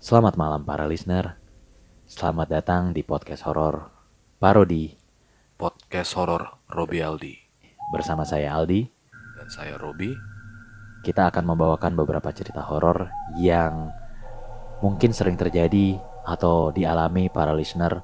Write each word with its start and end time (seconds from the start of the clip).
Selamat 0.00 0.32
malam 0.40 0.64
para 0.64 0.88
listener. 0.88 1.36
Selamat 2.08 2.48
datang 2.48 2.96
di 2.96 3.04
podcast 3.04 3.44
horor 3.44 3.92
Parodi 4.40 4.96
podcast 5.60 6.16
horor 6.16 6.56
Robi 6.72 7.04
Aldi 7.04 7.36
bersama 7.92 8.24
saya 8.24 8.56
Aldi. 8.56 8.88
dan 9.36 9.52
saya 9.52 9.76
Robi. 9.76 10.08
Kita 11.04 11.28
akan 11.28 11.44
membawakan 11.52 11.92
beberapa 12.00 12.32
cerita 12.32 12.64
horor 12.64 13.12
yang 13.36 13.92
mungkin 14.80 15.12
sering 15.12 15.36
terjadi 15.36 16.00
atau 16.24 16.72
dialami 16.72 17.28
para 17.28 17.52
listener 17.52 18.00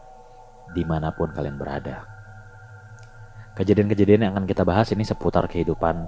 di 0.76 0.84
mana 0.84 1.16
pun 1.16 1.32
kalian 1.32 1.56
berada. 1.56 2.04
Kejadian-kejadian 3.56 4.28
yang 4.28 4.32
akan 4.36 4.44
kita 4.44 4.68
bahas 4.68 4.92
ini 4.92 5.00
seputar 5.00 5.48
kehidupan 5.48 6.04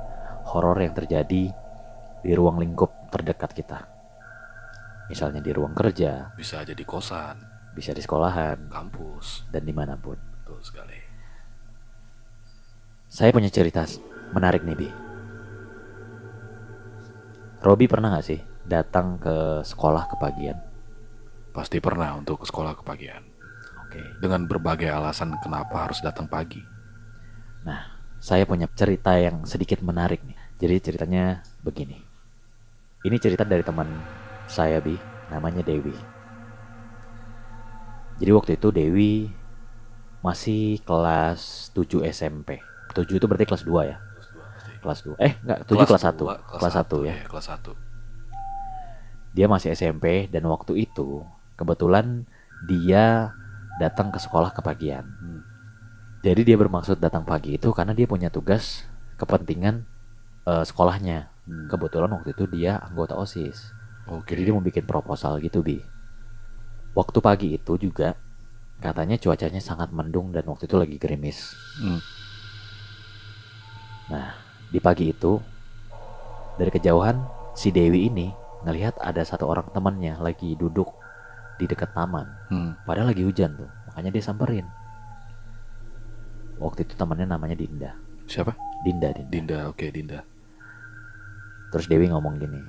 horor 0.52 0.76
yang 0.84 0.92
terjadi 0.92 1.48
di 2.20 2.32
ruang 2.36 2.60
lingkup 2.60 3.08
terdekat 3.08 3.56
kita. 3.56 3.97
Misalnya 5.08 5.40
di 5.40 5.50
ruang 5.56 5.72
kerja, 5.72 6.36
Bisa 6.36 6.60
aja 6.60 6.76
di 6.76 6.84
kosan, 6.84 7.40
bisa 7.72 7.96
di 7.96 8.04
sekolahan, 8.04 8.68
kampus, 8.68 9.48
dan 9.48 9.64
di 9.64 9.72
mana 9.72 9.96
pun. 9.96 10.16
betul 10.44 10.60
sekali. 10.64 10.96
Saya 13.08 13.32
punya 13.32 13.48
cerita 13.48 13.84
menarik 14.36 14.64
nih, 14.64 14.76
Bi. 14.76 14.88
Robi 17.58 17.88
pernah 17.90 18.14
gak 18.14 18.26
sih 18.28 18.40
datang 18.68 19.18
ke 19.18 19.64
sekolah 19.64 20.08
kepagian? 20.12 20.60
Pasti 21.50 21.80
pernah 21.80 22.14
untuk 22.14 22.44
ke 22.44 22.46
sekolah 22.46 22.76
kepagian. 22.78 23.24
Oke. 23.84 24.00
Dengan 24.20 24.44
berbagai 24.44 24.92
alasan 24.92 25.34
kenapa 25.40 25.88
harus 25.88 25.98
datang 26.04 26.28
pagi. 26.28 26.60
Nah, 27.64 27.98
saya 28.20 28.44
punya 28.44 28.68
cerita 28.70 29.16
yang 29.16 29.42
sedikit 29.48 29.80
menarik 29.82 30.22
nih. 30.22 30.38
Jadi 30.60 30.74
ceritanya 30.84 31.42
begini. 31.64 31.98
Ini 33.02 33.16
cerita 33.18 33.42
dari 33.42 33.64
teman 33.64 33.88
saya, 34.48 34.80
Bi. 34.80 34.96
Namanya 35.28 35.60
Dewi. 35.60 35.92
Jadi 38.18 38.30
waktu 38.34 38.58
itu 38.58 38.68
Dewi 38.74 39.14
masih 40.24 40.82
kelas 40.82 41.70
7 41.70 42.02
SMP. 42.10 42.58
7 42.90 43.06
itu 43.14 43.24
berarti 43.30 43.46
kelas 43.46 43.62
2 43.62 43.90
ya? 43.94 43.96
Kelas 44.82 45.06
2. 45.06 45.14
Eh, 45.22 45.32
enggak, 45.44 45.58
7 45.68 45.86
kelas, 45.86 46.02
1. 46.02 46.18
dua, 46.18 46.34
Kelas 46.42 46.74
1 46.74 47.06
ya. 47.06 47.14
iya, 47.14 47.26
kelas 47.30 47.46
1. 47.46 47.76
Dia 49.36 49.46
masih 49.46 49.70
SMP 49.76 50.26
dan 50.26 50.48
waktu 50.50 50.88
itu 50.88 51.22
kebetulan 51.54 52.26
dia 52.66 53.30
datang 53.78 54.10
ke 54.10 54.18
sekolah 54.18 54.50
kepagian. 54.50 55.06
Hmm. 55.06 55.42
Jadi 56.26 56.42
dia 56.42 56.58
bermaksud 56.58 56.98
datang 56.98 57.22
pagi 57.22 57.54
itu 57.54 57.70
karena 57.70 57.94
dia 57.94 58.10
punya 58.10 58.26
tugas 58.26 58.88
kepentingan 59.22 59.86
eh, 60.42 60.64
sekolahnya. 60.66 61.30
Hmm. 61.46 61.70
Kebetulan 61.70 62.10
waktu 62.10 62.34
itu 62.34 62.50
dia 62.50 62.82
anggota 62.82 63.14
OSIS. 63.14 63.77
Oke. 64.08 64.34
Jadi 64.34 64.48
dia 64.48 64.54
mau 64.56 64.64
bikin 64.64 64.88
proposal 64.88 65.38
gitu, 65.44 65.60
Bi. 65.60 65.78
Waktu 66.96 67.18
pagi 67.20 67.48
itu 67.54 67.76
juga 67.76 68.16
katanya 68.78 69.18
cuacanya 69.18 69.60
sangat 69.60 69.90
mendung 69.90 70.30
dan 70.30 70.46
waktu 70.46 70.70
itu 70.70 70.76
lagi 70.78 70.96
gerimis. 70.96 71.52
Hmm. 71.82 72.00
Nah, 74.08 74.32
di 74.72 74.80
pagi 74.80 75.12
itu 75.12 75.36
dari 76.56 76.70
kejauhan 76.72 77.20
si 77.52 77.70
Dewi 77.70 78.08
ini 78.08 78.32
ngelihat 78.64 78.98
ada 78.98 79.22
satu 79.22 79.46
orang 79.46 79.70
temannya 79.70 80.18
lagi 80.18 80.56
duduk 80.58 80.90
di 81.58 81.66
dekat 81.66 81.92
taman. 81.92 82.26
Hmm. 82.48 82.72
Padahal 82.86 83.12
lagi 83.12 83.22
hujan 83.26 83.58
tuh, 83.58 83.70
makanya 83.90 84.10
dia 84.14 84.24
samperin. 84.24 84.66
Waktu 86.58 86.86
itu 86.86 86.94
temannya 86.98 87.26
namanya 87.30 87.54
Dinda. 87.54 87.94
Siapa? 88.26 88.54
Dinda, 88.82 89.14
Dinda. 89.14 89.30
Dinda. 89.30 89.58
Oke, 89.70 89.90
Dinda. 89.90 90.22
Terus 91.70 91.86
Dewi 91.86 92.08
ngomong 92.08 92.40
gini, 92.40 92.62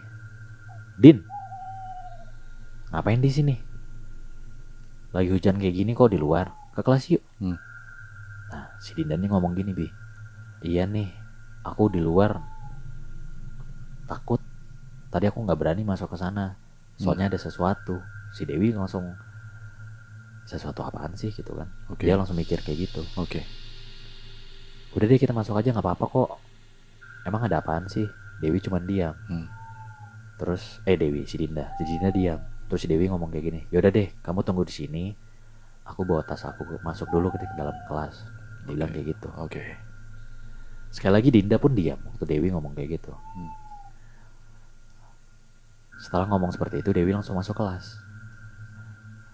Din, 0.99 1.23
ngapain 2.91 3.23
di 3.23 3.31
sini? 3.31 3.55
Lagi 5.15 5.31
hujan 5.31 5.55
kayak 5.55 5.71
gini 5.71 5.95
kok 5.95 6.11
di 6.11 6.19
luar, 6.19 6.51
ke 6.75 6.83
kelas 6.83 7.07
yuk. 7.07 7.23
Hmm. 7.39 7.55
Nah, 8.51 8.75
si 8.83 8.91
Dinda 8.99 9.15
nih 9.15 9.31
ngomong 9.31 9.55
gini, 9.55 9.71
Bi. 9.71 9.87
Iya 10.59 10.83
nih, 10.83 11.07
aku 11.63 11.87
di 11.87 12.03
luar 12.03 12.43
takut. 14.11 14.43
Tadi 15.07 15.31
aku 15.31 15.39
nggak 15.39 15.55
berani 15.55 15.87
masuk 15.87 16.11
ke 16.11 16.17
sana, 16.19 16.59
soalnya 16.99 17.31
ada 17.31 17.39
sesuatu. 17.39 18.03
Si 18.35 18.43
Dewi 18.43 18.75
langsung 18.75 19.15
sesuatu 20.43 20.83
apaan 20.83 21.15
sih 21.15 21.31
gitu 21.31 21.55
kan? 21.55 21.71
Oke. 21.87 22.03
Dia 22.03 22.19
langsung 22.19 22.35
mikir 22.35 22.59
kayak 22.59 22.91
gitu. 22.91 23.01
Oke. 23.15 23.47
Udah 24.93 25.07
deh 25.07 25.15
kita 25.15 25.31
masuk 25.31 25.55
aja 25.55 25.71
nggak 25.71 25.85
apa-apa 25.85 26.05
kok. 26.11 26.29
Emang 27.23 27.47
ada 27.47 27.63
apaan 27.63 27.87
sih? 27.87 28.05
Dewi 28.43 28.59
cuman 28.59 28.83
diam. 28.83 29.15
Hmm. 29.31 29.58
Terus 30.39 30.79
eh 30.87 30.95
Dewi 30.95 31.27
si 31.27 31.35
Dinda, 31.35 31.75
si 31.75 31.83
Dinda 31.83 32.09
diam. 32.09 32.39
Terus 32.71 32.79
si 32.79 32.87
Dewi 32.87 33.11
ngomong 33.11 33.27
kayak 33.27 33.43
gini, 33.43 33.61
yaudah 33.75 33.91
deh, 33.91 34.07
kamu 34.23 34.39
tunggu 34.47 34.63
di 34.63 34.71
sini. 34.71 35.03
Aku 35.83 36.05
bawa 36.07 36.23
tas 36.23 36.45
aku 36.47 36.63
masuk 36.85 37.09
dulu 37.11 37.33
ke 37.33 37.41
dalam 37.57 37.73
kelas. 37.89 38.23
Dia 38.63 38.77
bilang 38.77 38.89
Oke. 38.89 38.95
kayak 38.95 39.07
gitu. 39.11 39.27
Oke. 39.41 39.63
Sekali 40.93 41.13
lagi 41.19 41.29
Dinda 41.33 41.57
pun 41.59 41.75
diam 41.75 41.99
waktu 42.07 42.23
Dewi 42.23 42.53
ngomong 42.53 42.71
kayak 42.71 43.01
gitu. 43.01 43.11
Hmm. 43.11 43.51
Setelah 45.99 46.31
ngomong 46.31 46.55
seperti 46.55 46.79
itu, 46.79 46.95
Dewi 46.95 47.11
langsung 47.11 47.35
masuk 47.35 47.59
kelas. 47.59 47.99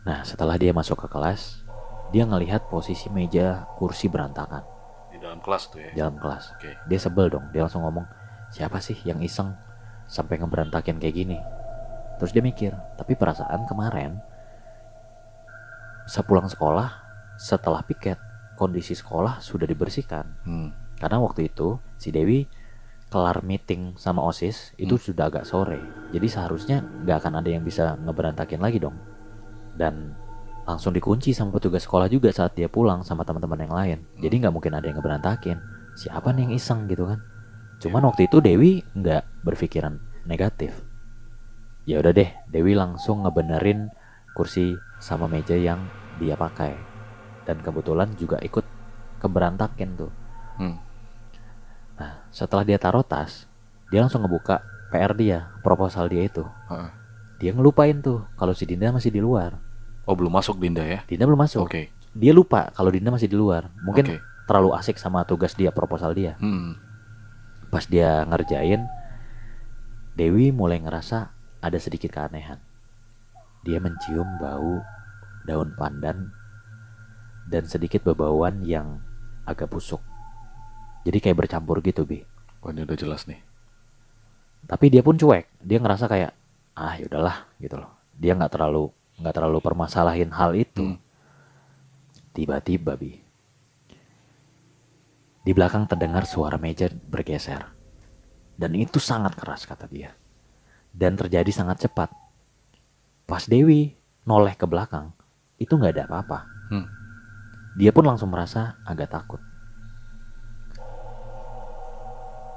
Nah, 0.05 0.25
setelah 0.25 0.57
dia 0.57 0.73
masuk 0.73 1.05
ke 1.05 1.07
kelas, 1.11 1.61
dia 2.09 2.25
ngelihat 2.25 2.65
posisi 2.69 3.09
meja 3.09 3.65
kursi 3.77 4.05
berantakan 4.09 4.61
Di 5.09 5.17
dalam 5.17 5.41
kelas 5.41 5.69
tuh 5.69 5.81
ya. 5.81 5.89
di 5.93 5.97
dalam 6.01 6.17
kelas. 6.17 6.53
Oke. 6.57 6.71
Dia 6.89 6.99
sebel 7.01 7.29
dong, 7.29 7.45
dia 7.53 7.65
langsung 7.65 7.85
ngomong, 7.85 8.05
siapa 8.49 8.81
sih 8.81 8.97
yang 9.05 9.21
iseng 9.21 9.53
sampai 10.05 10.41
ngeberantakin 10.41 10.97
kayak 11.01 11.15
gini? 11.15 11.39
Terus 12.21 12.31
dia 12.31 12.43
mikir, 12.43 12.71
tapi 12.95 13.13
perasaan 13.19 13.67
kemarin 13.67 14.19
sepulang 16.05 16.47
sekolah, 16.47 16.87
setelah 17.35 17.81
piket, 17.83 18.17
kondisi 18.55 18.95
sekolah 18.95 19.43
sudah 19.43 19.67
dibersihkan. 19.67 20.25
Hmm. 20.47 20.69
Karena 20.95 21.19
waktu 21.19 21.51
itu 21.51 21.75
si 21.99 22.09
Dewi 22.15 22.47
kelar 23.11 23.43
meeting 23.43 23.99
sama 23.99 24.23
OSIS 24.23 24.73
itu 24.79 24.95
sudah 24.95 25.27
agak 25.27 25.43
sore. 25.43 25.79
Jadi 26.15 26.27
seharusnya 26.31 26.81
nggak 26.81 27.17
akan 27.25 27.33
ada 27.43 27.49
yang 27.51 27.63
bisa 27.63 27.99
ngeberantakin 27.99 28.63
lagi 28.63 28.79
dong. 28.79 28.95
Dan 29.75 30.15
langsung 30.65 30.95
dikunci 30.95 31.35
sama 31.35 31.53
petugas 31.53 31.83
sekolah 31.85 32.07
juga 32.09 32.31
saat 32.31 32.55
dia 32.55 32.71
pulang 32.71 33.03
sama 33.03 33.27
teman-teman 33.27 33.59
yang 33.67 33.73
lain. 33.75 33.99
Jadi 34.23 34.35
nggak 34.41 34.53
mungkin 34.55 34.73
ada 34.73 34.87
yang 34.87 34.97
ngeberantakin. 34.97 35.59
Siapa 35.95 36.31
nih 36.31 36.49
yang 36.49 36.53
iseng 36.55 36.87
gitu 36.87 37.07
kan? 37.07 37.19
Cuman 37.79 38.07
waktu 38.07 38.27
itu 38.31 38.39
Dewi 38.39 38.81
nggak 38.95 39.45
berpikiran 39.45 39.99
negatif. 40.25 40.73
Ya 41.85 42.01
udah 42.01 42.11
deh, 42.15 42.29
Dewi 42.49 42.73
langsung 42.73 43.21
ngebenerin 43.23 43.93
kursi 44.33 44.73
sama 44.97 45.29
meja 45.29 45.53
yang 45.53 45.85
dia 46.17 46.33
pakai. 46.33 46.73
Dan 47.45 47.61
kebetulan 47.61 48.09
juga 48.17 48.41
ikut 48.41 48.65
keberantakin 49.21 49.89
tuh. 49.93 50.11
Hmm. 50.57 50.81
Nah, 51.95 52.25
setelah 52.33 52.65
dia 52.65 52.81
taruh 52.81 53.05
tas, 53.05 53.45
dia 53.93 54.01
langsung 54.01 54.25
ngebuka 54.25 54.65
PR 54.89 55.13
dia, 55.13 55.53
proposal 55.61 56.09
dia 56.09 56.25
itu. 56.25 56.43
Heeh. 56.67 56.89
Dia 57.35 57.51
ngelupain 57.51 57.99
tuh 57.99 58.25
kalau 58.39 58.55
si 58.55 58.65
Dinda 58.65 58.89
masih 58.89 59.11
di 59.11 59.21
luar. 59.21 59.59
Oh, 60.07 60.15
belum 60.15 60.31
masuk 60.31 60.57
Dinda 60.57 60.81
ya? 60.81 61.03
Dinda 61.05 61.27
belum 61.27 61.41
masuk. 61.41 61.67
Oke. 61.67 61.91
Dia 62.15 62.31
lupa 62.31 62.71
kalau 62.71 62.89
Dinda 62.89 63.11
masih 63.11 63.27
di 63.27 63.35
luar. 63.35 63.69
Mungkin 63.83 64.05
Oke. 64.07 64.17
terlalu 64.47 64.71
asik 64.77 64.95
sama 64.95 65.27
tugas 65.27 65.53
dia, 65.53 65.69
proposal 65.69 66.15
dia. 66.15 66.39
Hmm. 66.39 66.79
Pas 67.71 67.83
dia 67.85 68.23
ngerjain, 68.23 68.85
Dewi 70.15 70.55
mulai 70.55 70.79
ngerasa 70.79 71.31
ada 71.59 71.77
sedikit 71.77 72.13
keanehan. 72.13 72.59
Dia 73.65 73.81
mencium 73.81 74.39
bau 74.39 74.79
daun 75.43 75.73
pandan 75.75 76.31
dan 77.45 77.65
sedikit 77.65 78.01
bebauan 78.01 78.63
yang 78.63 79.01
agak 79.43 79.69
busuk. 79.69 80.01
Jadi 81.05 81.21
kayak 81.21 81.45
bercampur 81.45 81.83
gitu, 81.85 82.01
Bi. 82.01 82.25
Wah, 82.61 82.73
ini 82.73 82.81
udah 82.81 82.97
jelas 82.97 83.29
nih. 83.29 83.41
tapi 84.65 84.89
dia 84.89 85.05
pun 85.05 85.13
cuek 85.13 85.45
dia 85.61 85.77
ngerasa 85.77 86.09
kayak 86.09 86.33
ah 86.73 86.97
yaudahlah 86.97 87.45
gitu 87.61 87.77
loh 87.77 87.93
dia 88.17 88.33
nggak 88.33 88.49
terlalu 88.49 88.89
nggak 89.21 89.35
terlalu 89.37 89.61
permasalahin 89.61 90.33
hal 90.33 90.57
itu 90.57 90.81
Hmm. 90.81 90.97
tiba-tiba 92.33 92.97
bi 92.97 93.21
di 95.45 95.53
belakang 95.53 95.85
terdengar 95.85 96.25
suara 96.25 96.57
meja 96.57 96.89
bergeser 96.89 97.61
dan 98.57 98.71
itu 98.73 98.97
sangat 98.97 99.37
keras 99.37 99.69
kata 99.69 99.85
dia 99.85 100.17
dan 100.89 101.13
terjadi 101.13 101.51
sangat 101.53 101.85
cepat 101.85 102.09
pas 103.29 103.43
Dewi 103.45 103.93
noleh 104.25 104.57
ke 104.57 104.65
belakang 104.65 105.13
itu 105.61 105.77
nggak 105.77 105.93
ada 105.95 106.05
apa-apa 106.09 106.39
Hmm. 106.65 106.89
dia 107.77 107.93
pun 107.93 108.01
langsung 108.09 108.33
merasa 108.33 108.81
agak 108.89 109.13
takut 109.13 109.37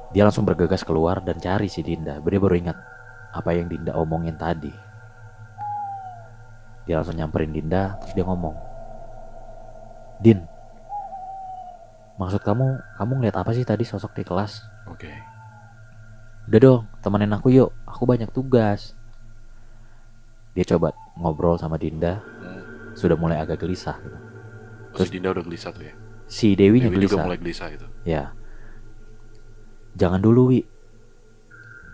Dia 0.09 0.25
langsung 0.25 0.49
bergegas 0.49 0.89
keluar 0.89 1.21
dan 1.21 1.37
cari 1.37 1.69
si 1.69 1.85
Dinda. 1.85 2.17
Dia 2.25 2.41
baru 2.41 2.57
ingat 2.57 2.79
apa 3.37 3.53
yang 3.53 3.69
Dinda 3.69 3.93
omongin 3.93 4.41
tadi. 4.41 4.73
Dia 6.89 7.01
langsung 7.01 7.21
nyamperin 7.21 7.53
Dinda, 7.53 8.01
terus 8.01 8.17
dia 8.17 8.25
ngomong, 8.25 8.57
Din, 10.25 10.41
maksud 12.19 12.43
kamu, 12.43 12.67
kamu 12.99 13.13
ngeliat 13.23 13.37
apa 13.39 13.51
sih 13.55 13.63
tadi 13.63 13.87
sosok 13.87 14.13
di 14.13 14.25
kelas? 14.27 14.61
Oke. 14.87 15.11
Udah 16.49 16.61
dong, 16.61 16.83
temenin 17.01 17.31
aku 17.31 17.53
yuk, 17.53 17.71
aku 17.85 18.03
banyak 18.05 18.31
tugas. 18.31 18.95
dia 20.53 20.67
coba 20.75 20.91
ngobrol 21.15 21.55
sama 21.55 21.79
Dinda 21.79 22.19
Hmm. 22.43 22.67
sudah 22.99 23.15
mulai 23.15 23.39
agak 23.39 23.63
gelisah 23.63 23.95
gitu. 24.03 24.19
Oh, 24.91 24.99
si 24.99 25.15
Dinda 25.15 25.31
udah 25.31 25.45
gelisah 25.47 25.71
tuh 25.71 25.87
ya. 25.87 25.95
si 26.27 26.59
Dewi 26.59 26.83
juga 26.83 26.99
gelisah 26.99 27.23
mulai 27.23 27.39
gelisah 27.39 27.69
itu. 27.71 27.87
ya 28.03 28.35
jangan 29.95 30.19
dulu 30.19 30.51
wi 30.51 30.61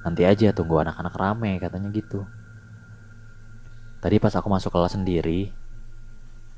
nanti 0.01 0.25
aja 0.25 0.49
tunggu 0.51 0.81
anak-anak 0.81 1.13
rame 1.13 1.61
katanya 1.61 1.93
gitu 1.93 2.25
tadi 4.01 4.17
pas 4.17 4.33
aku 4.33 4.49
masuk 4.49 4.73
kelas 4.73 4.97
sendiri 4.97 5.53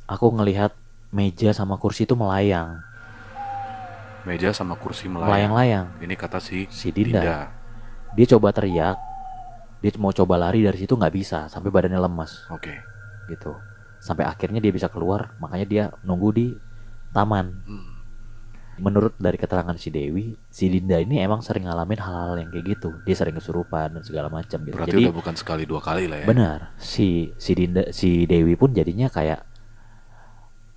aku 0.07 0.31
ngelihat 0.31 0.79
meja 1.11 1.51
sama 1.51 1.75
kursi 1.75 2.07
itu 2.07 2.15
melayang 2.15 2.87
Meja 4.27 4.51
sama 4.51 4.75
kursi 4.75 5.07
melayang. 5.07 5.31
melayang-layang 5.49 5.87
Ini 5.99 6.15
kata 6.15 6.39
si 6.39 6.67
si 6.69 6.91
Dinda. 6.91 7.23
Dinda. 7.23 7.39
dia 8.13 8.27
coba 8.29 8.51
teriak 8.51 8.99
dia 9.79 9.93
mau 9.97 10.11
coba 10.11 10.35
lari 10.37 10.61
dari 10.61 10.75
situ 10.77 10.93
nggak 10.93 11.15
bisa 11.15 11.47
sampai 11.47 11.69
badannya 11.69 12.01
lemas 12.01 12.49
Oke. 12.49 12.75
gitu 13.27 13.55
sampai 13.99 14.25
akhirnya 14.25 14.59
dia 14.59 14.71
bisa 14.71 14.89
keluar 14.89 15.37
makanya 15.37 15.65
dia 15.65 15.85
nunggu 16.01 16.29
di 16.31 16.47
taman 17.11 17.53
Hmm. 17.63 17.93
menurut 18.77 19.15
dari 19.17 19.37
keterangan 19.37 19.73
si 19.75 19.89
Dewi 19.89 20.33
si 20.49 20.67
Dinda 20.67 20.97
ini 20.97 21.17
emang 21.19 21.39
sering 21.39 21.65
ngalamin 21.65 21.97
hal-hal 21.97 22.37
yang 22.37 22.51
kayak 22.51 22.67
gitu 22.73 22.91
dia 23.05 23.15
sering 23.15 23.33
kesurupan 23.33 23.95
dan 23.95 24.03
segala 24.03 24.27
macam 24.27 24.59
gitu 24.61 24.75
Berarti 24.75 24.91
jadi 24.91 25.03
udah 25.07 25.17
bukan 25.17 25.35
sekali 25.35 25.65
dua 25.65 25.81
kali 25.81 26.09
lah 26.09 26.19
ya. 26.21 26.27
benar 26.27 26.59
si 26.77 27.09
si 27.37 27.53
Dinda 27.53 27.89
si 27.91 28.25
Dewi 28.25 28.53
pun 28.53 28.73
jadinya 28.73 29.07
kayak 29.07 29.45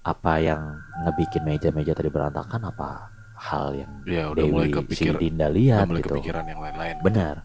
apa 0.01 0.33
yang 0.37 0.61
ngebikin 1.01 1.43
meja-meja 1.43 1.91
tadi 1.91 2.07
berantakan 2.07 2.61
apa 2.65 3.11
hal 3.39 3.71
yang 3.71 3.91
Ya 4.03 4.27
udah 4.27 4.43
Dewi 4.43 4.51
mulai 4.51 4.67
si 4.67 4.75
kepikir, 4.75 5.13
Dinda 5.15 5.47
udah 5.47 5.55
lihat 5.55 5.85
mulai 5.87 6.01
gitu 6.03 6.13
kepikiran 6.13 6.45
yang 6.45 6.59
lain-lain. 6.59 6.95
benar 6.99 7.35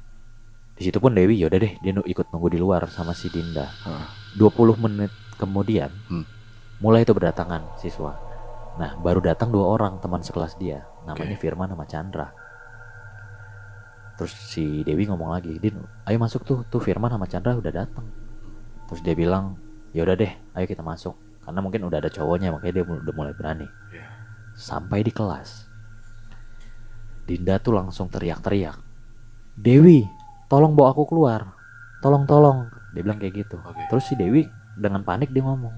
di 0.74 0.82
situ 0.82 0.98
pun 0.98 1.14
Dewi 1.14 1.38
yaudah 1.38 1.58
deh 1.62 1.72
dia 1.78 1.92
ikut 1.94 2.26
nunggu 2.34 2.48
di 2.50 2.58
luar 2.58 2.90
sama 2.90 3.14
si 3.14 3.30
Dinda 3.30 3.70
Heeh. 3.86 4.06
20 4.36 4.74
menit 4.74 5.14
kemudian 5.38 5.90
Hmm. 6.10 6.26
mulai 6.82 7.06
itu 7.06 7.14
berdatangan 7.14 7.78
siswa. 7.78 8.18
Nah 8.74 8.98
baru 8.98 9.22
datang 9.22 9.54
dua 9.54 9.70
orang 9.70 10.02
teman 10.02 10.18
sekelas 10.18 10.58
dia, 10.58 10.82
namanya 11.06 11.38
Oke. 11.38 11.42
Firman 11.46 11.70
sama 11.70 11.86
Chandra. 11.86 12.34
Terus 14.14 14.34
si 14.34 14.82
Dewi 14.82 15.06
ngomong 15.06 15.30
lagi, 15.30 15.58
Din, 15.58 15.78
ayo 16.06 16.16
masuk 16.18 16.42
tuh, 16.42 16.62
tuh 16.66 16.78
Firman 16.78 17.10
sama 17.10 17.26
Chandra 17.26 17.54
udah 17.54 17.70
datang. 17.70 18.06
Terus 18.86 19.02
dia 19.02 19.14
bilang, 19.14 19.58
ya 19.90 20.06
udah 20.06 20.14
deh, 20.14 20.30
ayo 20.54 20.66
kita 20.66 20.82
masuk. 20.82 21.14
Karena 21.42 21.58
mungkin 21.58 21.82
udah 21.82 21.98
ada 21.98 22.10
cowoknya, 22.10 22.54
makanya 22.54 22.72
dia 22.78 22.84
udah 22.86 23.14
mulai 23.14 23.34
berani. 23.34 23.66
Iya. 23.90 24.06
Sampai 24.54 25.02
di 25.02 25.10
kelas, 25.10 25.66
Dinda 27.24 27.56
tuh 27.58 27.76
langsung 27.76 28.12
teriak-teriak, 28.12 28.76
Dewi, 29.56 30.04
tolong 30.50 30.74
bawa 30.76 30.92
aku 30.92 31.08
keluar, 31.08 31.54
tolong 32.04 32.28
tolong. 32.28 32.68
Dia 32.92 33.02
bilang 33.02 33.18
kayak 33.18 33.34
gitu. 33.46 33.56
Oke. 33.64 33.82
Terus 33.90 34.04
si 34.06 34.14
Dewi 34.14 34.46
dengan 34.74 35.02
panik 35.02 35.30
dia 35.30 35.42
ngomong, 35.42 35.74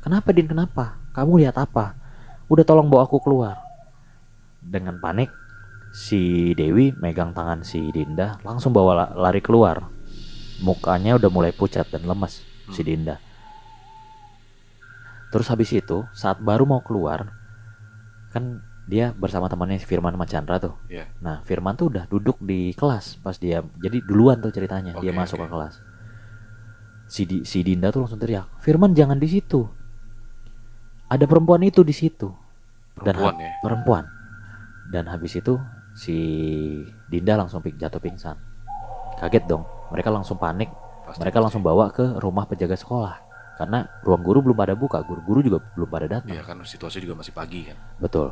kenapa 0.00 0.32
Din 0.34 0.48
kenapa? 0.48 0.96
Kamu 1.12 1.40
lihat 1.40 1.56
apa? 1.60 1.96
Udah 2.48 2.64
tolong 2.64 2.88
bawa 2.88 3.04
aku 3.04 3.20
keluar. 3.20 3.60
Dengan 4.58 4.96
panik 4.98 5.28
si 5.92 6.52
Dewi 6.52 6.92
megang 6.96 7.32
tangan 7.32 7.64
si 7.64 7.88
Dinda 7.92 8.36
langsung 8.44 8.72
bawa 8.72 8.92
la- 8.92 9.12
lari 9.28 9.40
keluar. 9.40 9.88
Mukanya 10.60 11.14
udah 11.16 11.30
mulai 11.30 11.54
pucat 11.54 11.86
dan 11.88 12.02
lemas 12.04 12.42
si 12.74 12.82
Hmm. 12.82 12.88
Dinda. 12.88 13.16
Terus 15.28 15.46
habis 15.52 15.70
itu 15.76 16.08
saat 16.16 16.40
baru 16.40 16.64
mau 16.64 16.80
keluar 16.80 17.28
kan 18.32 18.60
dia 18.88 19.12
bersama 19.12 19.46
temannya 19.46 19.76
Firman 19.78 20.16
sama 20.16 20.24
Chandra 20.24 20.56
tuh. 20.56 20.74
Iya. 20.88 21.12
Nah 21.20 21.44
Firman 21.44 21.76
tuh 21.76 21.92
udah 21.92 22.08
duduk 22.08 22.40
di 22.40 22.72
kelas 22.72 23.20
pas 23.20 23.36
dia 23.36 23.60
jadi 23.76 24.00
duluan 24.00 24.40
tuh 24.40 24.48
ceritanya 24.48 24.96
dia 24.96 25.12
Oke, 25.12 25.14
masuk 25.14 25.38
oke. 25.38 25.44
ke 25.44 25.52
kelas. 25.52 25.74
Si, 27.04 27.22
Di- 27.24 27.44
si 27.44 27.60
Dinda 27.60 27.88
tuh 27.88 28.04
langsung 28.04 28.16
teriak, 28.16 28.48
Firman 28.58 28.92
jangan 28.92 29.16
di 29.16 29.28
situ. 29.28 29.64
Ada 31.08 31.24
perempuan 31.24 31.60
itu 31.62 31.80
di 31.80 31.92
situ. 31.92 32.28
Dan 32.98 33.16
Perempuan 33.16 33.34
ha- 33.34 33.40
ya. 33.40 33.52
Perempuan. 33.60 34.04
Dan 34.88 35.04
habis 35.06 35.32
itu 35.32 35.56
si 35.94 36.16
Dinda 37.06 37.36
langsung 37.36 37.60
ping- 37.60 37.76
jatuh 37.76 37.96
pingsan. 37.96 38.36
Kaget 39.16 39.44
dong. 39.44 39.64
Mereka 39.88 40.08
langsung 40.08 40.36
panik. 40.36 40.68
Pasti, 41.04 41.20
Mereka 41.20 41.36
pasti. 41.36 41.44
langsung 41.44 41.62
bawa 41.62 41.88
ke 41.88 42.04
rumah 42.20 42.44
penjaga 42.44 42.76
sekolah. 42.76 43.24
Karena 43.56 43.82
ruang 44.04 44.22
guru 44.22 44.38
belum 44.44 44.54
pada 44.54 44.76
buka, 44.76 45.02
guru-guru 45.02 45.42
juga 45.42 45.58
belum 45.74 45.88
pada 45.88 46.06
datang. 46.06 46.30
Iya 46.30 46.44
kan 46.44 46.60
situasi 46.62 47.00
juga 47.00 47.18
masih 47.18 47.32
pagi 47.32 47.66
kan. 47.66 47.74
Betul. 47.98 48.30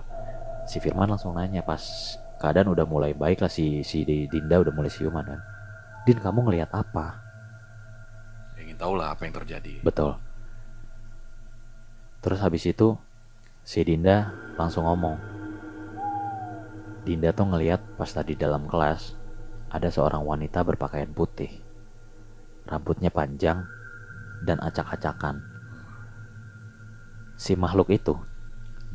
Si 0.66 0.82
Firman 0.82 1.06
langsung 1.06 1.38
nanya 1.38 1.62
pas 1.62 1.80
keadaan 2.42 2.74
udah 2.74 2.84
mulai 2.84 3.14
baik 3.14 3.40
lah 3.40 3.48
si 3.50 3.86
si 3.86 4.02
Di- 4.02 4.26
Dinda 4.26 4.58
udah 4.58 4.74
mulai 4.74 4.90
siuman 4.90 5.22
kan. 5.22 5.40
Din 6.02 6.18
kamu 6.18 6.50
ngelihat 6.50 6.70
apa? 6.74 7.22
Ingin 8.58 8.74
tahu 8.74 8.98
lah 8.98 9.14
apa 9.14 9.22
yang 9.26 9.34
terjadi. 9.38 9.78
Betul. 9.86 10.18
Terus 12.18 12.42
habis 12.42 12.66
itu 12.66 12.98
si 13.62 13.86
Dinda 13.86 14.34
langsung 14.58 14.90
ngomong. 14.90 15.18
Dinda 17.06 17.30
tuh 17.30 17.46
ngelihat 17.46 17.78
pas 17.94 18.10
tadi 18.10 18.34
dalam 18.34 18.66
kelas 18.66 19.14
ada 19.70 19.86
seorang 19.86 20.26
wanita 20.26 20.66
berpakaian 20.66 21.14
putih. 21.14 21.62
Rambutnya 22.66 23.14
panjang 23.14 23.62
dan 24.42 24.58
acak-acakan. 24.58 25.38
Si 27.38 27.54
makhluk 27.54 27.94
itu 27.94 28.18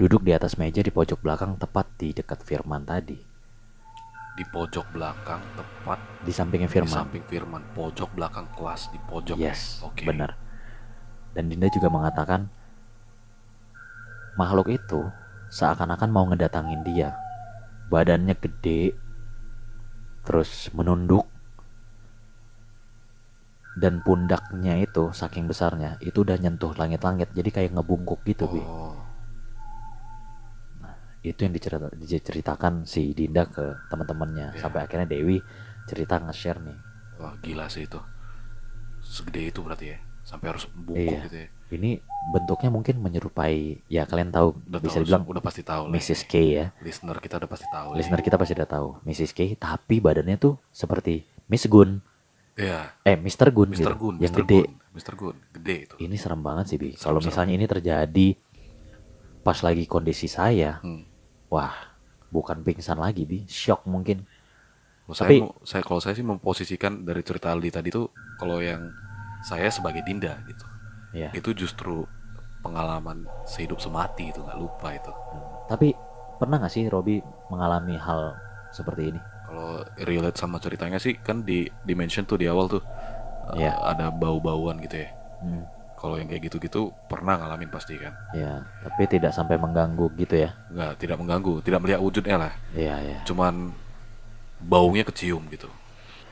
duduk 0.01 0.25
di 0.25 0.33
atas 0.33 0.57
meja 0.57 0.81
di 0.81 0.89
pojok 0.89 1.21
belakang 1.21 1.62
tepat 1.62 1.86
di 2.01 2.09
dekat 2.09 2.42
Firman 2.42 2.81
tadi. 2.81 3.21
Di 4.33 4.42
pojok 4.50 4.98
belakang 4.98 5.45
tepat 5.53 6.01
Di 6.25 6.33
sampingnya 6.33 6.65
di 6.65 6.74
Firman. 6.74 6.89
samping 6.89 7.21
Firman, 7.30 7.62
pojok 7.77 8.09
belakang 8.18 8.50
kelas 8.57 8.89
di 8.89 8.98
pojok. 8.98 9.38
Yes? 9.38 9.77
Oke. 9.86 10.01
benar. 10.01 10.33
Dan 11.38 11.53
Dinda 11.53 11.69
juga 11.69 11.94
mengatakan 11.94 12.50
makhluk 14.42 14.74
itu 14.74 15.06
seakan-akan 15.53 16.09
mau 16.09 16.25
ngedatangin 16.25 16.81
dia. 16.81 17.13
Badannya 17.94 18.33
gede, 18.42 18.98
terus 20.25 20.74
menunduk, 20.74 21.30
dan 23.77 24.01
pundaknya 24.01 24.81
itu 24.81 25.13
saking 25.13 25.45
besarnya 25.45 26.01
itu 26.01 26.25
udah 26.25 26.42
nyentuh 26.42 26.74
langit-langit, 26.74 27.30
jadi 27.38 27.50
kayak 27.51 27.75
ngebungkuk 27.77 28.24
gitu, 28.25 28.50
Bi. 28.50 28.63
Itu 31.22 31.40
yang 31.40 31.52
dicerita- 31.52 31.94
diceritakan 31.94 32.84
si 32.84 33.14
Dinda 33.14 33.46
ke 33.46 33.62
teman-temannya, 33.88 34.54
Iya. 34.54 34.60
sampai 34.60 34.82
akhirnya 34.82 35.06
Dewi 35.06 35.38
cerita 35.84 36.18
nge-share 36.18 36.58
nih. 36.60 36.78
wah 37.16 37.38
gila 37.38 37.66
sih 37.68 37.86
itu. 37.86 38.02
Segede 39.00 39.48
itu 39.48 39.62
berarti 39.62 39.86
ya. 39.88 39.98
Sampai 40.22 40.50
harus 40.50 40.66
bungkuk 40.68 40.98
Iya. 40.98 41.22
gitu 41.25 41.38
ya. 41.38 41.48
Ini 41.72 41.92
bentuknya 42.32 42.70
mungkin 42.70 42.98
menyerupai, 42.98 43.80
ya 43.88 44.04
kalian 44.04 44.30
tahu 44.30 44.58
Udah 44.60 44.80
bisa 44.80 44.98
tahu, 44.98 45.01
dibilang 45.01 45.24
udah 45.25 45.40
pasti 45.40 45.62
tahu 45.62 45.84
lah. 45.86 45.94
Mrs. 45.94 46.22
K 46.24 46.34
ya. 46.51 46.66
Listener 46.80 47.18
kita 47.18 47.38
udah 47.38 47.48
pasti 47.48 47.68
tahu. 47.68 47.88
nih. 47.88 47.98
Listener 47.98 48.22
kita 48.22 48.36
pasti 48.36 48.54
udah 48.54 48.68
tahu 48.68 48.88
Mrs. 49.04 49.32
K 49.32 49.40
tapi 49.56 49.96
badannya 49.98 50.36
tuh 50.36 50.58
seperti 50.70 51.22
Miss 51.46 51.66
Gun 51.66 52.01
Iya, 52.51 52.92
eh 53.01 53.16
Mr. 53.16 53.48
Gun 53.50 53.72
Mr. 53.72 53.80
gitu 53.80 53.90
Gun, 53.96 54.16
yang 54.18 54.30
Mr. 54.30 54.40
gede 54.44 54.60
Gun, 54.62 54.74
Mr. 54.92 55.13
Gun, 55.16 55.36
gede 55.51 55.75
itu. 55.82 55.96
ini 56.00 56.16
serem 56.16 56.42
banget 56.42 56.66
sih 56.68 56.78
bi 56.78 56.92
kalau 56.94 57.18
misalnya 57.18 57.54
ini 57.54 57.63
terjadi 57.63 58.28
pas 59.40 59.56
lagi 59.58 59.86
kondisi 59.86 60.28
saya 60.28 60.82
Hmm. 60.82 61.08
Wah 61.51 61.75
bukan 62.29 62.63
pingsan 62.63 62.96
lagi 62.96 63.24
bi 63.24 63.43
shock 63.46 63.84
mungkin 63.86 64.24
Kalau 65.03 65.15
saya, 65.17 65.27
Tapi- 65.27 65.41
mau- 65.43 65.58
saya 65.62 65.84
kalau 65.84 66.00
saya 66.00 66.13
sih 66.13 66.24
memposisikan 66.24 67.03
dari 67.03 67.20
cerita 67.20 67.51
Aldi 67.51 67.70
tadi 67.70 67.89
tuh 67.89 68.08
kalau 68.38 68.58
yang 68.58 68.88
saya 69.41 69.67
sebagai 69.67 70.00
Dinda 70.01 70.39
gitu. 70.46 70.63
ya 71.12 71.27
Itu 71.31 71.51
justru 71.51 72.08
pengalaman 72.62 73.27
sehidup 73.43 73.77
semati 73.77 74.29
itu 74.29 74.39
nggak 74.39 74.55
lupa 74.55 74.93
itu. 74.93 75.12
Hmm. 75.12 75.43
tapi 75.67 75.91
pernah 76.38 76.58
nggak 76.58 76.72
sih 76.72 76.88
Robi 76.88 77.20
mengalami 77.48 77.96
hal 77.96 78.39
seperti 78.70 79.12
ini 79.12 79.22
Kalau 79.43 79.84
relate 80.00 80.38
sama 80.38 80.58
ceritanya 80.58 80.96
sih 80.96 81.17
kan 81.17 81.43
di 81.43 81.67
dimension 81.84 82.24
tuh 82.24 82.39
di 82.39 82.48
awal 82.48 82.72
tuh 82.72 82.79
uh, 82.79 83.58
Iya. 83.58 83.75
ada 83.84 84.08
bau-bauan 84.10 84.79
gitu 84.79 84.96
ya. 84.96 85.10
Hmm, 85.41 85.65
Kalau 86.01 86.17
yang 86.17 86.25
kayak 86.25 86.50
gitu-gitu 86.50 86.89
pernah 87.05 87.38
ngalamin 87.38 87.70
pasti 87.70 87.93
kan. 87.96 88.10
ya 88.34 88.65
tapi 88.81 89.05
tidak 89.05 89.29
sampai 89.31 89.62
mengganggu 89.62 90.10
gitu 90.17 90.34
ya 90.34 90.50
Nggak, 90.74 90.91
tidak 90.98 91.17
mengganggu, 91.22 91.53
tidak 91.62 91.79
melihat 91.86 92.01
wujudnya 92.01 92.36
lah. 92.41 92.53
iya 92.74 92.98
ya 92.98 93.17
Cuman 93.22 93.70
baunya 94.58 95.05
kecium 95.05 95.46
gitu. 95.53 95.70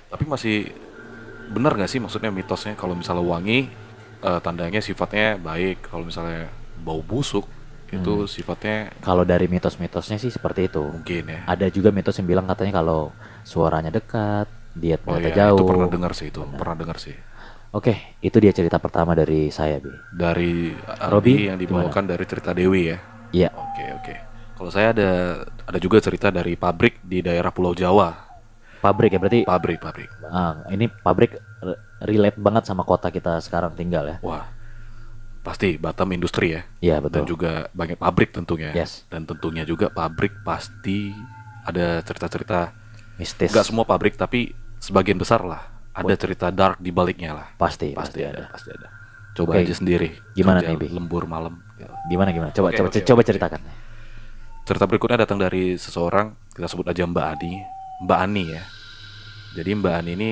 Tapi 0.10 0.26
masih 0.26 0.74
benar 1.54 1.78
nggak 1.78 1.90
sih 1.90 2.02
maksudnya 2.02 2.34
mitosnya 2.34 2.74
kalau 2.74 2.98
misalnya 2.98 3.22
wangi 3.22 3.70
eh, 4.20 4.40
tandanya 4.42 4.82
sifatnya 4.82 5.38
baik. 5.38 5.86
Kalau 5.86 6.02
misalnya 6.04 6.50
bau 6.82 7.06
busuk 7.06 7.46
itu 7.90 8.14
Hmm. 8.26 8.30
sifatnya 8.30 8.94
kalau 9.02 9.26
dari 9.26 9.50
mitos-mitosnya 9.50 10.22
sih 10.22 10.30
seperti 10.30 10.70
itu 10.70 10.78
mungkin 10.82 11.26
ya. 11.26 11.42
ada 11.50 11.66
juga 11.74 11.90
mitos 11.90 12.14
yang 12.22 12.30
bilang 12.30 12.46
katanya 12.46 12.78
kalau 12.78 13.10
suaranya 13.42 13.90
dekat 13.90 14.46
dia 14.78 15.02
Oh 15.10 15.18
iya, 15.18 15.34
jauh 15.34 15.58
itu 15.58 15.66
pernah 15.66 15.90
dengar 15.90 16.14
sih 16.14 16.30
itu, 16.30 16.38
Benar. 16.46 16.58
pernah 16.62 16.76
dengar 16.78 16.98
sih. 17.02 17.18
Oke, 17.70 18.18
itu 18.26 18.38
dia 18.42 18.50
cerita 18.50 18.82
pertama 18.82 19.14
dari 19.14 19.54
saya, 19.54 19.78
Bi. 19.78 19.94
Dari 20.10 20.74
Robi, 21.06 21.54
yang 21.54 21.58
dibawakan 21.62 22.10
dari 22.10 22.26
cerita 22.26 22.50
Dewi 22.50 22.90
ya. 22.90 22.98
Iya. 23.30 23.50
Oke 23.54 23.86
oke. 23.94 24.16
Kalau 24.58 24.72
saya 24.74 24.90
ada 24.90 25.12
ada 25.70 25.78
juga 25.78 26.02
cerita 26.02 26.34
dari 26.34 26.58
pabrik 26.58 26.98
di 27.06 27.22
daerah 27.22 27.54
Pulau 27.54 27.78
Jawa. 27.78 28.26
Pabrik 28.82 29.14
ya 29.14 29.20
berarti. 29.22 29.46
Pabrik 29.46 29.78
pabrik. 29.78 30.10
ah, 30.28 30.66
ini 30.74 30.90
pabrik 30.90 31.38
re- 31.62 31.80
relate 32.10 32.42
banget 32.42 32.66
sama 32.66 32.82
kota 32.82 33.14
kita 33.14 33.38
sekarang 33.38 33.78
tinggal 33.78 34.08
ya. 34.08 34.18
Wah, 34.26 34.50
pasti 35.46 35.78
Batam 35.78 36.10
industri 36.10 36.58
ya. 36.58 36.62
Iya 36.82 36.98
Dan 37.06 37.22
betul. 37.24 37.38
juga 37.38 37.70
banyak 37.70 38.02
pabrik 38.02 38.34
tentunya. 38.34 38.74
Yes. 38.74 39.06
Dan 39.14 39.30
tentunya 39.30 39.62
juga 39.62 39.94
pabrik 39.94 40.42
pasti 40.42 41.14
ada 41.64 42.02
cerita-cerita. 42.02 42.74
Mistis. 43.22 43.54
Nggak 43.54 43.68
semua 43.68 43.86
pabrik 43.86 44.18
tapi 44.18 44.58
sebagian 44.82 45.22
besar 45.22 45.46
lah. 45.46 45.79
Ada 46.02 46.16
cerita 46.16 46.48
dark 46.50 46.78
di 46.80 46.92
baliknya 46.94 47.32
lah. 47.36 47.48
Pasti, 47.56 47.92
Pasti, 47.92 48.20
pasti 48.20 48.20
ada, 48.24 48.46
ada. 48.48 48.54
pasti 48.54 48.70
ada. 48.72 48.88
Coba 49.36 49.56
Oke. 49.56 49.64
aja 49.64 49.74
sendiri. 49.76 50.10
Gimana 50.34 50.60
nih, 50.64 50.76
Bi? 50.76 50.88
Lembur 50.90 51.24
malam. 51.30 51.62
Gimana 52.10 52.30
gimana? 52.34 52.52
Coba 52.52 52.72
Oke, 52.72 52.78
coba 52.82 52.88
oke, 52.92 53.00
coba 53.04 53.22
oke. 53.22 53.28
ceritakan. 53.30 53.62
Cerita 54.68 54.86
berikutnya 54.86 55.18
datang 55.26 55.40
dari 55.42 55.78
seseorang 55.80 56.36
kita 56.54 56.68
sebut 56.70 56.86
aja 56.92 57.04
Mbak 57.08 57.26
Ani, 57.26 57.54
Mbak 58.06 58.20
Ani 58.20 58.44
ya. 58.54 58.64
Jadi 59.58 59.70
Mbak 59.80 59.94
Ani 59.96 60.12
ini 60.14 60.32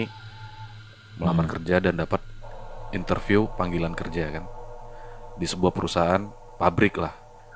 melamar 1.18 1.50
kerja 1.50 1.82
dan 1.82 1.98
dapat 1.98 2.22
interview 2.94 3.50
panggilan 3.58 3.98
kerja 3.98 4.30
kan 4.30 4.46
di 5.38 5.46
sebuah 5.50 5.74
perusahaan 5.74 6.30
pabrik 6.58 6.98
lah 7.02 7.14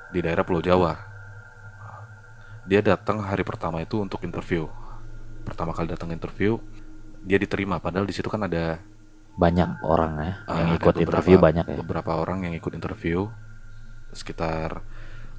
di 0.10 0.22
daerah 0.26 0.42
Pulau 0.42 0.62
Jawa. 0.62 0.94
Dia 2.66 2.82
datang 2.82 3.22
hari 3.26 3.42
pertama 3.42 3.82
itu 3.82 3.98
untuk 4.02 4.22
interview. 4.22 4.70
Pertama 5.42 5.74
kali 5.74 5.90
datang 5.90 6.14
interview, 6.14 6.62
dia 7.22 7.38
diterima 7.38 7.78
padahal 7.78 8.04
di 8.04 8.14
situ 8.14 8.28
kan 8.28 8.44
ada 8.44 8.82
Banyak 9.32 9.80
orang 9.82 10.12
ya 10.20 10.34
Ah, 10.44 10.56
yang 10.60 10.70
ikut 10.76 10.92
beberapa- 10.92 11.02
interview 11.02 11.38
banyak 11.40 11.66
ya. 11.66 11.76
Beberapa 11.80 12.12
orang 12.16 12.44
yang 12.44 12.54
ikut 12.54 12.74
interview 12.74 13.32
sekitar 14.12 14.84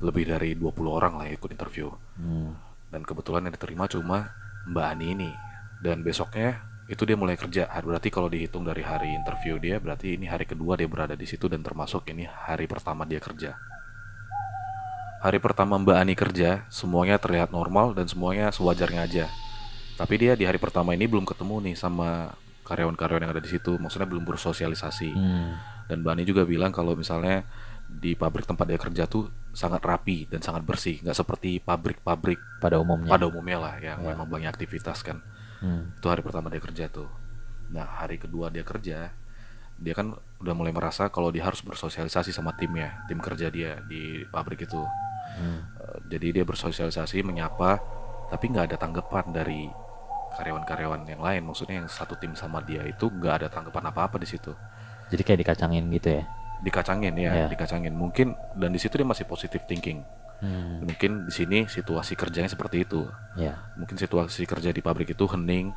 lebih 0.01 0.25
dari 0.27 0.57
20 0.57 0.89
orang 0.91 1.21
lah 1.21 1.29
yang 1.29 1.37
ikut 1.37 1.53
interview. 1.53 1.93
Hmm. 2.17 2.57
Dan 2.89 3.05
kebetulan 3.05 3.45
yang 3.45 3.55
diterima 3.55 3.85
cuma 3.87 4.33
Mbak 4.65 4.87
Ani 4.89 5.07
ini. 5.13 5.31
Dan 5.79 6.01
besoknya 6.01 6.57
itu 6.89 7.05
dia 7.05 7.15
mulai 7.15 7.37
kerja. 7.37 7.69
Ah, 7.69 7.79
Berarti 7.79 8.09
kalau 8.09 8.27
dihitung 8.27 8.65
dari 8.65 8.81
hari 8.81 9.13
interview 9.13 9.61
dia 9.61 9.77
berarti 9.77 10.17
ini 10.17 10.25
hari 10.25 10.49
kedua 10.49 10.75
dia 10.75 10.89
berada 10.89 11.13
di 11.13 11.29
situ 11.29 11.47
dan 11.47 11.61
termasuk 11.61 12.09
ini 12.09 12.25
hari 12.25 12.65
pertama 12.65 13.05
dia 13.05 13.21
kerja. 13.21 13.61
Hari 15.21 15.39
pertama 15.39 15.79
Mbak 15.79 15.97
Ani 16.01 16.15
kerja, 16.17 16.67
semuanya 16.67 17.15
terlihat 17.15 17.55
normal 17.55 17.95
dan 17.95 18.11
semuanya 18.11 18.51
sewajarnya 18.51 19.07
aja. 19.07 19.27
Tapi 19.95 20.15
dia 20.17 20.33
di 20.35 20.45
hari 20.45 20.57
pertama 20.57 20.93
ini 20.93 21.05
belum 21.05 21.23
ketemu 21.23 21.71
nih 21.71 21.77
sama 21.77 22.33
karyawan-karyawan 22.65 23.23
yang 23.23 23.33
ada 23.33 23.43
di 23.43 23.51
situ. 23.51 23.77
Maksudnya 23.77 24.09
belum 24.09 24.25
bersosialisasi. 24.25 25.11
Hmm. 25.13 25.53
Dan 25.87 26.01
Mbak 26.03 26.13
Ani 26.15 26.25
juga 26.25 26.43
bilang 26.43 26.71
kalau 26.71 26.95
misalnya 26.95 27.45
di 27.85 28.17
pabrik 28.17 28.49
tempat 28.49 28.65
dia 28.65 28.81
kerja 28.81 29.05
tuh 29.05 29.29
sangat 29.53 29.85
rapi 29.85 30.25
dan 30.25 30.41
sangat 30.41 30.65
bersih, 30.65 30.97
nggak 31.05 31.13
seperti 31.13 31.61
pabrik-pabrik 31.61 32.41
Pada 32.57 32.81
umumnya. 32.81 33.13
pada 33.13 33.29
umumnya 33.29 33.59
lah 33.61 33.75
yang 33.77 34.01
Ya. 34.01 34.17
memang 34.17 34.25
banyak 34.27 34.49
aktivitas 34.49 35.05
kan. 35.05 35.21
Hmm. 35.61 35.93
Itu 35.93 36.09
hari 36.09 36.25
pertama 36.25 36.49
dia 36.49 36.59
kerja 36.59 36.89
tuh. 36.89 37.11
Nah 37.69 37.85
hari 38.01 38.17
kedua 38.17 38.49
dia 38.49 38.65
kerja, 38.65 39.13
dia 39.77 39.95
kan 39.95 40.17
udah 40.41 40.55
mulai 40.57 40.73
merasa 40.73 41.13
kalau 41.13 41.29
dia 41.29 41.45
harus 41.45 41.61
bersosialisasi 41.61 42.33
sama 42.33 42.57
timnya, 42.57 43.05
tim 43.07 43.21
kerja 43.21 43.53
dia 43.53 43.85
di 43.85 44.25
pabrik 44.27 44.65
itu. 44.65 44.81
Hmm. 45.37 45.61
Eh, 45.77 45.99
Jadi 46.17 46.41
dia 46.41 46.45
bersosialisasi, 46.45 47.21
menyapa, 47.21 47.77
tapi 48.33 48.49
nggak 48.49 48.73
ada 48.73 48.77
tanggapan 48.81 49.25
dari 49.29 49.69
karyawan-karyawan 50.33 51.05
yang 51.05 51.21
lain. 51.21 51.43
Maksudnya 51.45 51.85
yang 51.85 51.89
satu 51.89 52.17
tim 52.17 52.33
sama 52.33 52.65
dia 52.65 52.81
itu 52.83 53.07
nggak 53.07 53.35
ada 53.37 53.49
tanggapan 53.49 53.93
apa-apa 53.93 54.17
di 54.17 54.25
situ. 54.25 54.57
Jadi 55.13 55.23
kayak 55.23 55.39
dikacangin 55.45 55.85
gitu 55.93 56.09
ya. 56.09 56.23
Dikacangin 56.63 57.15
ya, 57.15 57.31
Ya. 57.35 57.47
dikacangin. 57.47 57.93
Mungkin 57.93 58.33
dan 58.57 58.71
di 58.73 58.81
situ 58.81 58.97
dia 58.97 59.05
masih 59.05 59.29
positive 59.29 59.61
thinking. 59.69 60.01
Hmm. 60.41 60.83
Mungkin 60.83 61.29
di 61.29 61.33
sini 61.33 61.59
situasi 61.69 62.17
kerjanya 62.17 62.49
seperti 62.49 62.83
itu. 62.83 63.05
Ya. 63.37 63.61
Mungkin 63.77 63.95
situasi 63.95 64.49
kerja 64.49 64.73
di 64.73 64.81
pabrik 64.81 65.13
itu 65.13 65.25
hening. 65.29 65.71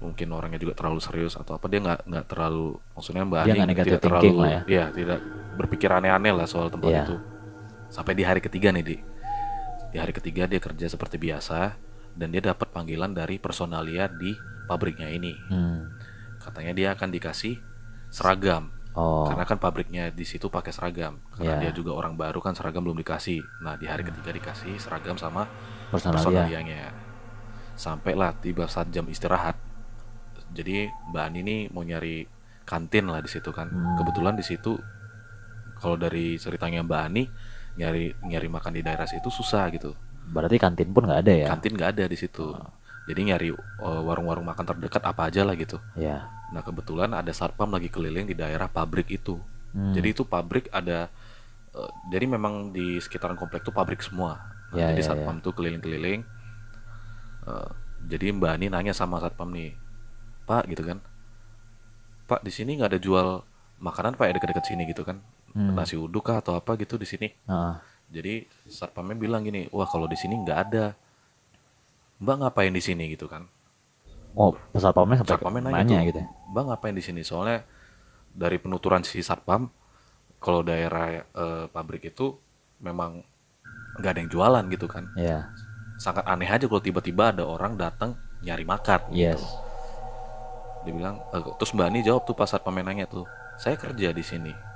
Mungkin 0.00 0.26
orangnya 0.32 0.58
juga 0.58 0.74
terlalu 0.74 0.98
serius 0.98 1.36
atau 1.36 1.54
apa 1.54 1.68
dia 1.68 1.78
nggak 1.78 2.04
nggak 2.04 2.24
terlalu 2.26 2.76
maksudnya 2.92 3.22
Mbak 3.24 3.42
Dia 3.46 3.54
Ani 3.54 3.74
tidak 3.74 4.02
terlalu 4.02 4.34
ya. 4.42 4.60
iya, 4.66 4.84
tidak 4.90 5.18
berpikir 5.54 5.88
aneh-aneh 5.88 6.34
lah 6.34 6.44
soal 6.44 6.66
tempat 6.68 6.90
Iya. 6.90 7.02
itu. 7.06 7.16
Sampai 7.88 8.18
di 8.18 8.26
hari 8.26 8.42
ketiga 8.42 8.74
nih, 8.74 8.82
Di. 8.82 8.96
Di 9.94 10.02
hari 10.02 10.10
ketiga 10.10 10.50
dia 10.50 10.58
kerja 10.58 10.90
seperti 10.90 11.22
biasa 11.22 11.78
dan 12.18 12.34
dia 12.34 12.42
dapat 12.42 12.66
panggilan 12.74 13.14
dari 13.14 13.38
personalia 13.38 14.10
di 14.10 14.34
pabriknya 14.66 15.06
ini. 15.06 15.38
Hmm. 15.46 15.86
Katanya 16.42 16.74
dia 16.74 16.88
akan 16.98 17.14
dikasih 17.14 17.62
seragam. 18.10 18.74
Oh. 18.98 19.22
Karena 19.30 19.46
kan 19.46 19.62
pabriknya 19.62 20.10
di 20.10 20.26
situ 20.26 20.50
pakai 20.50 20.74
seragam. 20.74 21.22
Karena 21.30 21.62
Iya. 21.62 21.70
dia 21.70 21.72
juga 21.78 21.94
orang 21.94 22.18
baru 22.18 22.42
kan 22.42 22.58
seragam 22.58 22.82
belum 22.82 22.98
dikasih. 23.06 23.38
Nah, 23.62 23.78
di 23.78 23.86
hari 23.86 24.02
ketiga 24.02 24.34
dikasih 24.34 24.82
seragam 24.82 25.14
sama 25.14 25.46
Personalia. 25.94 26.18
personalianya. 26.18 26.82
Sampailah 27.78 28.34
tiba 28.42 28.66
saat 28.66 28.90
jam 28.90 29.06
istirahat. 29.06 29.54
Jadi 30.50 30.90
Mbak 31.10 31.22
Ani 31.22 31.38
ini 31.42 31.56
mau 31.70 31.86
nyari 31.86 32.26
kantin 32.66 33.10
lah 33.10 33.22
di 33.22 33.30
situ 33.30 33.54
kan. 33.54 33.70
Hmm. 33.70 33.94
Kebetulan 33.98 34.34
di 34.34 34.42
situ 34.42 34.74
kalau 35.78 35.94
dari 35.94 36.34
ceritanya 36.34 36.82
Mbak 36.82 37.02
Ani 37.02 37.26
nyari 37.74 38.14
nyari 38.22 38.48
makan 38.50 38.72
di 38.78 38.82
daerah 38.82 39.06
situ 39.06 39.28
susah 39.30 39.70
gitu. 39.74 39.94
Berarti 40.30 40.56
kantin 40.56 40.90
pun 40.94 41.04
nggak 41.04 41.20
ada 41.20 41.32
ya? 41.32 41.46
Kantin 41.50 41.74
nggak 41.76 41.90
ada 41.98 42.04
di 42.08 42.16
situ. 42.16 42.54
Jadi 43.04 43.20
nyari 43.20 43.48
uh, 43.52 44.02
warung-warung 44.04 44.46
makan 44.48 44.64
terdekat 44.64 45.04
apa 45.04 45.28
aja 45.28 45.44
lah 45.44 45.52
gitu. 45.58 45.76
Ya. 45.98 46.30
Nah 46.54 46.62
kebetulan 46.64 47.12
ada 47.12 47.34
satpam 47.34 47.68
lagi 47.68 47.92
keliling 47.92 48.24
di 48.24 48.38
daerah 48.38 48.70
pabrik 48.70 49.10
itu. 49.10 49.36
Hmm. 49.74 49.90
Jadi 49.90 50.14
itu 50.14 50.22
pabrik 50.22 50.70
ada, 50.70 51.10
eh, 51.74 51.90
jadi 52.14 52.30
memang 52.30 52.70
di 52.70 53.02
sekitaran 53.02 53.34
komplek 53.34 53.66
itu 53.66 53.74
pabrik 53.74 53.98
semua. 54.00 54.38
Nah, 54.70 54.78
Ya, 54.78 54.94
jadi 54.94 55.02
ya, 55.02 55.08
satpam 55.10 55.42
tuh 55.42 55.50
keliling-keliling. 55.50 56.22
Eh, 57.44 57.70
jadi 58.06 58.30
Mbak 58.38 58.50
Ani 58.54 58.66
nanya 58.70 58.94
sama 58.94 59.18
satpam 59.18 59.50
nih, 59.50 59.74
Pak 60.46 60.70
gitu 60.70 60.86
kan, 60.86 61.02
Pak 62.30 62.46
di 62.46 62.54
sini 62.54 62.78
nggak 62.78 62.94
ada 62.94 63.00
jual 63.02 63.42
makanan 63.82 64.14
Pak 64.14 64.30
ya 64.30 64.32
dekat-dekat 64.38 64.64
sini 64.64 64.86
gitu 64.86 65.02
kan, 65.02 65.20
Hmm. 65.54 65.70
nasi 65.78 65.94
uduk 65.94 66.26
kah 66.26 66.42
atau 66.42 66.58
apa 66.58 66.74
gitu 66.74 66.98
di 66.98 67.06
sini. 67.06 67.30
Heeh. 67.30 67.74
Jadi 68.10 68.34
satpamnya 68.66 69.14
bilang 69.14 69.46
gini, 69.46 69.70
wah 69.70 69.86
kalau 69.86 70.10
di 70.10 70.18
sini 70.18 70.34
nggak 70.42 70.58
ada. 70.70 70.98
Mbak 72.18 72.36
ngapain 72.42 72.74
di 72.74 72.82
sini 72.82 73.10
gitu 73.14 73.30
kan? 73.30 73.46
Oh, 74.34 74.54
satpamnya 74.74 75.22
sampai 75.22 75.34
Satpamnya 75.38 75.62
nanya, 75.70 75.78
nanya, 75.82 75.98
tuh, 76.02 76.06
gitu. 76.10 76.20
ya? 76.20 76.26
Bang 76.50 76.66
ngapain 76.70 76.94
di 76.94 77.04
sini? 77.06 77.22
Soalnya 77.22 77.62
dari 78.34 78.58
penuturan 78.58 79.06
si 79.06 79.22
satpam, 79.22 79.70
kalau 80.42 80.66
daerah 80.66 81.22
eh, 81.22 81.64
pabrik 81.70 82.10
itu 82.10 82.34
memang 82.82 83.22
nggak 84.02 84.10
ada 84.10 84.20
yang 84.20 84.30
jualan 84.30 84.64
gitu 84.74 84.90
kan. 84.90 85.06
Ya. 85.14 85.54
Sangat 86.02 86.26
aneh 86.26 86.50
aja 86.50 86.66
kalau 86.66 86.82
tiba-tiba 86.82 87.30
ada 87.30 87.46
orang 87.46 87.78
datang 87.78 88.18
nyari 88.42 88.66
makan. 88.66 89.06
Yes. 89.14 89.38
Gitu. 89.38 89.46
Dia 90.90 90.92
bilang, 90.98 91.16
eh, 91.30 91.40
terus 91.54 91.70
Mbak 91.70 91.86
Ani 91.86 92.00
jawab 92.02 92.26
tuh 92.26 92.34
pas 92.34 92.50
satpamnya 92.50 92.90
nanya 92.90 93.06
tuh, 93.06 93.24
saya 93.54 93.78
kerja 93.78 94.10
di 94.10 94.24
sini. 94.26 94.73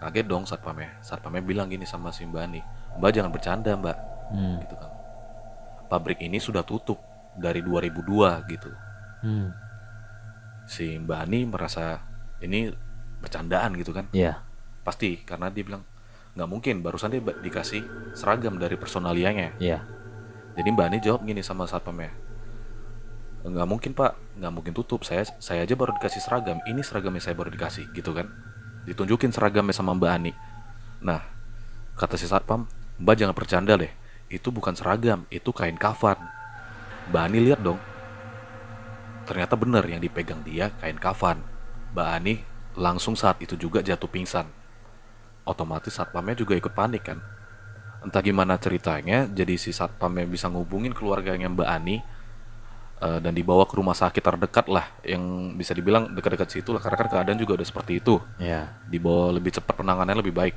Kaget 0.00 0.26
dong 0.26 0.44
satpamnya. 0.44 0.96
Satpamnya 1.00 1.40
bilang 1.40 1.68
gini 1.68 1.84
sama 1.84 2.08
si 2.08 2.24
Mbak 2.24 2.42
Ani, 2.42 2.60
Mbak 2.96 3.10
jangan 3.12 3.30
bercanda 3.30 3.72
Mbak, 3.74 3.98
Hmm. 4.30 4.56
gitu 4.62 4.74
kan. 4.74 4.90
Pabrik 5.86 6.18
ini 6.20 6.38
sudah 6.38 6.62
tutup 6.62 7.02
dari 7.34 7.60
2002 7.60 8.42
gitu 8.46 8.70
Hmm. 9.20 9.50
si 10.64 10.94
Mbak 10.96 11.18
Ani 11.20 11.40
merasa 11.44 11.98
ini 12.38 12.70
bercandaan 13.18 13.74
gitu 13.74 13.90
kan 13.90 14.06
Ya. 14.10 14.40
pasti 14.80 15.18
karena 15.20 15.46
dia 15.46 15.60
bilang 15.60 15.82
nggak 16.32 16.46
mungkin 16.46 16.80
barusan 16.80 17.10
dia 17.10 17.20
dikasih 17.20 17.82
seragam 18.14 18.56
dari 18.56 18.74
personalianya 18.74 19.58
Ya. 19.58 19.82
jadi 20.54 20.68
Mbak 20.70 20.86
Ani 20.86 20.98
jawab 21.00 21.22
gini 21.22 21.42
sama 21.42 21.66
satpamnya 21.66 22.14
nggak 23.40 23.66
mungkin 23.66 23.92
pak 23.92 24.14
nggak 24.36 24.52
mungkin 24.52 24.72
tutup 24.72 25.02
saya 25.02 25.24
saya 25.38 25.64
aja 25.64 25.74
baru 25.74 25.96
dikasih 25.96 26.20
seragam 26.20 26.60
ini 26.64 26.80
seragamnya 26.80 27.20
saya 27.20 27.34
baru 27.34 27.50
dikasih 27.50 27.88
gitu 27.92 28.12
kan 28.12 28.30
ditunjukin 28.88 29.32
seragamnya 29.32 29.74
sama 29.76 29.96
Mbak 29.96 30.10
Ani. 30.10 30.32
Nah 31.04 31.20
kata 31.96 32.16
si 32.16 32.24
satpam 32.24 32.64
Mbak 33.00 33.14
jangan 33.16 33.36
bercanda 33.36 33.74
deh. 33.80 33.92
Itu 34.30 34.52
bukan 34.52 34.76
seragam 34.76 35.24
itu 35.32 35.50
kain 35.50 35.80
kafan. 35.80 36.20
Mbak 37.10 37.22
Ani 37.24 37.38
lihat 37.40 37.60
dong. 37.64 37.80
Ternyata 39.24 39.56
benar 39.56 39.84
yang 39.88 39.98
dipegang 39.98 40.44
dia 40.44 40.70
kain 40.78 41.00
kafan. 41.00 41.40
Mbak 41.96 42.08
Ani 42.08 42.34
langsung 42.78 43.16
saat 43.18 43.40
itu 43.42 43.56
juga 43.56 43.80
jatuh 43.80 44.06
pingsan. 44.06 44.46
Otomatis 45.48 45.96
satpamnya 45.96 46.36
juga 46.36 46.54
ikut 46.54 46.70
panik 46.70 47.10
kan? 47.10 47.18
Entah 48.00 48.22
gimana 48.24 48.56
ceritanya 48.56 49.26
jadi 49.28 49.56
si 49.56 49.72
satpamnya 49.74 50.24
bisa 50.28 50.48
ngubungin 50.48 50.92
keluarganya 50.94 51.48
Mbak 51.50 51.68
Ani 51.68 52.04
eh, 53.00 53.18
dan 53.18 53.32
dibawa 53.32 53.64
ke 53.64 53.74
rumah 53.74 53.92
sakit 53.92 54.20
terdekat 54.20 54.66
lah 54.66 54.86
yang 55.02 55.20
bisa 55.54 55.72
dibilang 55.72 56.10
dekat-dekat 56.10 56.48
situ 56.50 56.70
lah 56.70 56.78
karena 56.78 56.96
kan 56.96 57.08
keadaan 57.10 57.36
juga 57.36 57.56
udah 57.56 57.66
seperti 57.66 57.98
itu 57.98 58.20
Ya. 58.36 58.76
dibawa 58.84 59.32
lebih 59.32 59.50
cepat 59.50 59.74
penanganannya 59.74 60.20
lebih 60.20 60.32
baik 60.32 60.54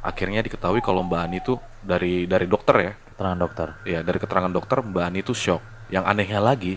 akhirnya 0.00 0.40
diketahui 0.40 0.80
kalau 0.80 1.00
Mbak 1.00 1.20
Ani 1.20 1.38
itu 1.38 1.54
dari 1.78 2.26
dari 2.26 2.44
dokter 2.44 2.76
ya 2.76 2.92
Keterangan 3.12 3.38
dokter. 3.38 3.68
ya 3.84 4.00
dari 4.00 4.18
keterangan 4.18 4.50
dokter 4.50 4.80
Mbak 4.80 5.04
Ani 5.04 5.18
itu 5.20 5.30
shock 5.32 5.62
yang 5.88 6.02
anehnya 6.02 6.40
lagi 6.40 6.74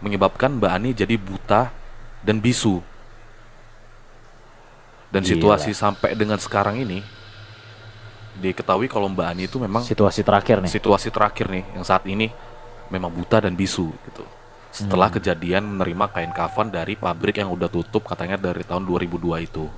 menyebabkan 0.00 0.58
Mbak 0.58 0.72
Ani 0.72 0.90
jadi 0.90 1.14
buta 1.14 1.70
dan 2.20 2.38
bisu 2.38 2.82
dan 5.12 5.22
Gila. 5.22 5.30
situasi 5.30 5.70
sampai 5.70 6.16
dengan 6.16 6.40
sekarang 6.40 6.80
ini 6.80 7.04
diketahui 8.34 8.88
kalau 8.88 9.06
Mbak 9.06 9.26
Ani 9.28 9.44
itu 9.44 9.60
memang 9.60 9.84
Situasi 9.84 10.24
terakhir 10.24 10.58
nih. 10.58 10.72
situasi 10.72 11.12
terakhir 11.12 11.46
nih 11.46 11.64
yang 11.76 11.84
saat 11.84 12.02
ini 12.08 12.32
memang 12.92 13.08
buta 13.08 13.40
dan 13.40 13.56
bisu 13.56 13.88
gitu 14.04 14.24
setelah 14.72 15.08
Hmm. 15.12 15.16
kejadian 15.20 15.64
menerima 15.68 16.08
kain 16.08 16.32
kafan 16.32 16.72
dari 16.72 16.96
pabrik 16.96 17.36
yang 17.36 17.52
udah 17.52 17.68
tutup 17.68 18.08
katanya 18.08 18.40
dari 18.40 18.64
tahun 18.64 18.88
2002 18.88 19.36
itu. 19.40 19.68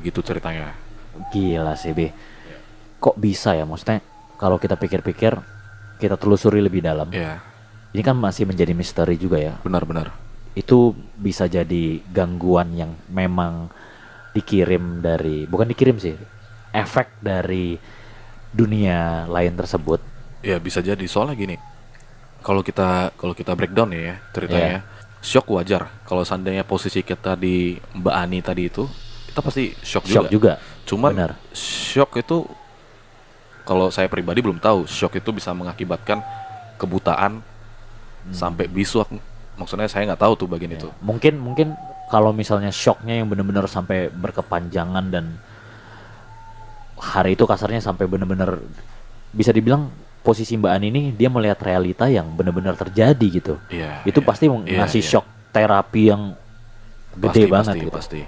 Begitu 0.00 0.24
ceritanya. 0.24 0.72
Gila 1.28 1.76
sih, 1.76 1.92
Be. 1.92 2.08
Kok 2.96 3.20
bisa 3.20 3.52
ya? 3.52 3.68
Maksudnya 3.68 4.00
kalau 4.40 4.56
kita 4.56 4.80
pikir-pikir, 4.80 5.36
kita 6.00 6.16
telusuri 6.16 6.64
lebih 6.64 6.80
dalam. 6.80 7.12
Ya, 7.12 7.44
Ini 7.92 8.00
kan 8.00 8.16
masih 8.16 8.48
menjadi 8.48 8.72
misteri 8.72 9.20
juga 9.20 9.36
ya. 9.36 9.60
benar-benar. 9.60 10.08
Itu 10.56 10.96
bisa 11.20 11.44
jadi 11.44 12.00
gangguan 12.08 12.72
yang 12.72 12.96
memang 13.12 13.68
dikirim 14.32 15.04
dari, 15.04 15.44
bukan 15.44 15.68
dikirim 15.68 16.00
sih, 16.00 16.16
efek 16.72 17.20
dari 17.20 17.76
dunia 18.50 19.28
lain 19.28 19.52
tersebut. 19.52 20.00
Ya 20.40 20.56
bisa 20.56 20.80
jadi 20.80 21.02
soalnya 21.04 21.36
gini. 21.36 21.56
Kalau 22.40 22.64
kita 22.64 23.12
kalau 23.14 23.36
kita 23.36 23.52
breakdown 23.52 23.92
ya 23.92 24.16
ceritanya, 24.32 24.84
shock 25.20 25.46
wajar. 25.52 25.92
Kalau 26.08 26.24
seandainya 26.24 26.64
posisi 26.64 27.04
kita 27.04 27.36
di 27.36 27.76
Mbak 27.76 28.14
Ani 28.16 28.38
tadi 28.40 28.68
itu, 28.68 28.88
kita 29.30 29.40
pasti 29.44 29.70
shock, 29.84 30.08
Shock 30.08 30.26
juga. 30.32 30.56
juga. 30.58 30.84
Cuman 30.88 31.12
Benar. 31.14 31.32
shock 31.52 32.16
itu 32.18 32.48
kalau 33.68 33.92
saya 33.92 34.08
pribadi 34.10 34.40
belum 34.42 34.58
tahu, 34.58 34.88
shock 34.88 35.20
itu 35.20 35.30
bisa 35.30 35.52
mengakibatkan 35.54 36.24
kebutaan 36.80 37.44
sampai 38.32 38.66
bisu. 38.66 39.04
Maksudnya 39.60 39.86
saya 39.86 40.08
nggak 40.08 40.20
tahu 40.24 40.32
tuh 40.34 40.48
bagian 40.48 40.74
itu. 40.74 40.88
Mungkin 41.04 41.36
mungkin 41.36 41.76
kalau 42.10 42.32
misalnya 42.34 42.72
shocknya 42.74 43.20
yang 43.22 43.28
benar-benar 43.30 43.68
sampai 43.70 44.10
berkepanjangan 44.10 45.04
dan 45.12 45.38
hari 46.98 47.38
itu 47.38 47.46
kasarnya 47.46 47.80
sampai 47.80 48.04
benar-benar 48.10 48.60
bisa 49.30 49.54
dibilang 49.54 49.88
posisi 50.20 50.56
Mbak 50.56 50.72
Ani 50.72 50.86
ini 50.88 51.02
dia 51.12 51.28
melihat 51.28 51.56
realita 51.60 52.06
yang 52.06 52.28
benar-benar 52.30 52.76
terjadi 52.76 53.26
gitu. 53.32 53.54
Iya. 53.68 54.04
itu 54.04 54.20
iya. 54.20 54.26
pasti 54.26 54.44
Iya, 54.46 54.78
ngasih 54.84 55.02
iya. 55.02 55.10
shock 55.10 55.26
terapi 55.50 56.02
yang 56.06 56.22
gede 57.16 57.26
pasti, 57.26 57.50
banget 57.50 57.66
pasti, 57.74 57.80
gitu. 57.80 57.92
pasti. 57.92 58.20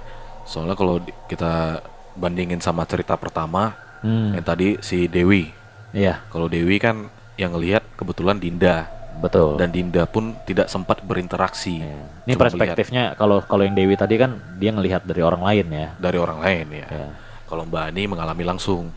Soalnya 0.43 0.75
kalau 0.75 0.99
kita 1.29 1.81
bandingin 2.15 2.61
sama 2.61 2.85
cerita 2.85 3.17
pertama 3.17 3.73
Hmm, 4.03 4.35
yang 4.35 4.43
tadi 4.43 4.83
si 4.83 5.07
Dewi. 5.07 5.55
iya, 5.95 6.19
Kalau 6.27 6.51
Dewi 6.51 6.83
kan 6.83 7.07
yang 7.39 7.55
ngelihat 7.55 7.87
kebetulan 7.95 8.35
Dinda 8.35 8.91
betul. 9.23 9.55
dan 9.55 9.71
Dinda 9.71 10.11
pun 10.11 10.35
tidak 10.43 10.67
sempat 10.67 10.99
berinteraksi. 11.07 11.87
Iya. 11.87 12.03
Ini 12.27 12.33
Cuma 12.35 12.43
perspektifnya 12.43 13.03
kalau 13.15 13.39
kalau 13.47 13.63
yang 13.63 13.79
Dewi 13.79 13.95
tadi 13.95 14.19
kan 14.19 14.43
dia 14.59 14.75
ngelihat 14.75 15.07
dari 15.07 15.23
orang 15.23 15.47
lain 15.47 15.67
ya. 15.71 15.89
dari 16.03 16.19
orang 16.19 16.43
lain 16.43 16.67
ya. 16.75 16.87
Ya. 16.91 17.07
Kalau 17.47 17.63
Mbak 17.63 17.83
Ani 17.95 18.03
mengalami 18.11 18.43
langsung 18.43 18.91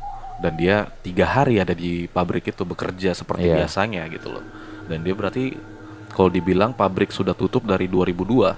dan 0.45 0.53
dia 0.53 0.85
tiga 1.01 1.25
hari 1.25 1.57
ada 1.57 1.73
di 1.73 2.05
pabrik 2.05 2.45
itu 2.45 2.61
bekerja 2.61 3.17
seperti 3.17 3.49
Iya. 3.49 3.65
biasanya 3.65 4.05
gitu 4.13 4.29
loh. 4.29 4.45
Dan 4.85 5.01
dia 5.01 5.17
berarti 5.17 5.57
kalau 6.13 6.29
dibilang 6.29 6.69
pabrik 6.69 7.09
sudah 7.09 7.33
tutup 7.33 7.65
dari 7.65 7.89
2002, 7.89 8.53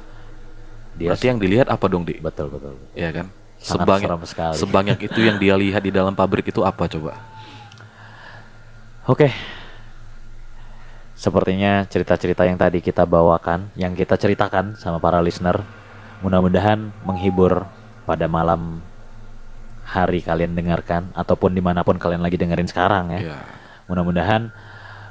Dia 0.99 1.15
berarti 1.15 1.31
yang 1.31 1.39
dilihat 1.39 1.71
apa 1.71 1.87
dong, 1.87 2.03
Dik? 2.03 2.19
betul 2.19 2.51
betul. 2.51 2.75
betul. 2.75 2.91
Ya 2.91 3.15
kan? 3.15 3.31
Sangat 3.55 3.87
Sebanyak 3.87 4.09
sekali. 4.27 4.53
sebanyak 4.59 4.97
itu 4.99 5.19
yang 5.23 5.39
dia 5.39 5.55
lihat 5.55 5.79
di 5.79 5.95
dalam 5.95 6.11
pabrik 6.11 6.43
itu 6.51 6.59
apa 6.61 6.91
coba? 6.91 7.15
Oke. 9.07 9.31
Sepertinya 11.15 11.87
cerita-cerita 11.87 12.43
yang 12.45 12.59
tadi 12.59 12.83
kita 12.83 13.07
bawakan, 13.07 13.71
yang 13.73 13.95
kita 13.95 14.19
ceritakan 14.19 14.75
sama 14.77 14.99
para 14.99 15.23
listener, 15.23 15.63
mudah-mudahan 16.21 16.91
menghibur 17.01 17.63
pada 18.05 18.27
malam 18.29 18.83
hari 19.87 20.19
kalian 20.19 20.51
dengarkan 20.51 21.15
ataupun 21.15 21.55
di 21.55 21.63
mana 21.63 21.87
pun 21.87 21.95
kalian 21.95 22.19
lagi 22.19 22.35
dengerin 22.35 22.67
sekarang 22.67 23.15
ya. 23.15 23.33
Ya. 23.33 23.39
Mudah-mudahan 23.87 24.51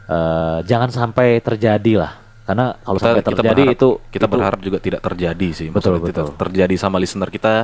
eh, 0.06 0.58
jangan 0.68 0.92
sampai 0.92 1.40
terjadi 1.40 2.04
lah, 2.04 2.12
karena 2.44 2.76
kalau 2.84 2.98
Kita, 3.00 3.06
sampai 3.08 3.22
kita 3.24 3.30
terjadi 3.32 3.62
berharap, 3.64 3.76
itu 3.80 3.88
kita 4.06 4.26
itu- 4.28 4.34
berharap 4.36 4.60
juga 4.60 4.78
tidak 4.78 5.00
terjadi 5.02 5.48
sih. 5.50 5.68
Betul, 5.72 5.98
Maksudnya 5.98 6.08
tidak 6.12 6.24
betul. 6.28 6.38
terjadi 6.46 6.74
sama 6.76 6.96
listener 7.00 7.30
kita 7.32 7.54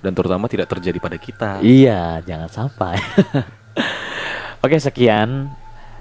dan 0.00 0.12
terutama 0.12 0.44
tidak 0.48 0.66
terjadi 0.66 0.98
pada 0.98 1.16
kita. 1.20 1.50
Iya, 1.60 2.24
jangan 2.24 2.48
sampai. 2.50 2.96
Oke, 4.64 4.80
sekian 4.80 5.52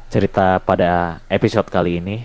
cerita 0.08 0.58
pada 0.63 1.19
episode 1.28 1.67
kali 1.67 1.99
ini. 1.99 2.17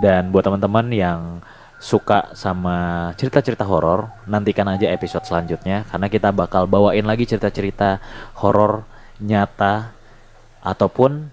Dan 0.00 0.32
buat 0.32 0.40
teman-teman 0.42 0.88
yang 0.88 1.44
suka 1.82 2.30
sama 2.38 3.10
cerita-cerita 3.18 3.66
horor, 3.66 4.06
nantikan 4.30 4.70
aja 4.70 4.86
episode 4.86 5.26
selanjutnya 5.26 5.82
karena 5.90 6.06
kita 6.06 6.30
bakal 6.30 6.70
bawain 6.70 7.02
lagi 7.02 7.26
cerita-cerita 7.26 7.98
horor 8.38 8.86
nyata 9.18 9.90
ataupun 10.62 11.26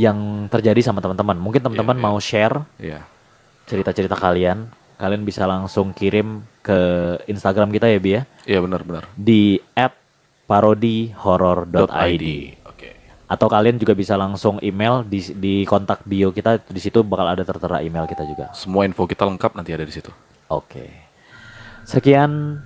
yang 0.00 0.48
terjadi 0.48 0.80
sama 0.80 1.04
teman-teman. 1.04 1.36
Mungkin 1.36 1.60
teman-teman 1.60 1.96
iya. 2.00 2.04
mau 2.08 2.16
share 2.16 2.56
Iya. 2.80 3.04
cerita-cerita 3.68 4.16
kalian, 4.16 4.64
kalian 4.96 5.28
bisa 5.28 5.44
langsung 5.44 5.92
kirim 5.92 6.40
ke 6.64 6.80
Instagram 7.28 7.68
kita 7.68 7.84
ya, 7.92 8.00
Bi 8.00 8.10
ya 8.16 8.22
Iya 8.48 8.64
benar-benar. 8.64 9.12
di 9.12 9.60
@parodihorror.id 10.48 11.76
Oke. 11.84 12.59
Atau 13.30 13.46
kalian 13.46 13.78
juga 13.78 13.94
bisa 13.94 14.18
langsung 14.18 14.58
email 14.58 15.06
di 15.06 15.22
di 15.38 15.54
kontak 15.62 16.02
bio 16.02 16.34
kita 16.34 16.58
di 16.66 16.82
situ 16.82 17.06
bakal 17.06 17.30
ada 17.30 17.46
tertera 17.46 17.78
email 17.78 18.10
kita 18.10 18.26
juga. 18.26 18.50
Semua 18.50 18.82
info 18.82 19.06
kita 19.06 19.22
lengkap 19.22 19.54
nanti 19.54 19.70
ada 19.70 19.86
di 19.86 19.94
situ. 19.94 20.10
Oke. 20.50 20.90
Sekian 21.86 22.58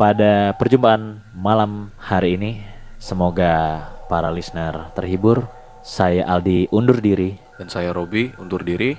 pada 0.00 0.56
perjumpaan 0.56 1.20
malam 1.36 1.92
hari 2.00 2.40
ini. 2.40 2.64
Semoga 2.96 3.84
para 4.08 4.32
listener 4.32 4.88
terhibur. 4.96 5.44
Saya 5.84 6.24
Aldi 6.24 6.72
undur 6.72 6.96
diri. 7.04 7.36
Dan 7.60 7.68
saya 7.68 7.92
Robi 7.92 8.32
undur 8.40 8.64
diri. 8.64 8.96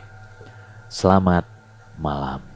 Selamat 0.94 1.48
malam. 1.98 2.53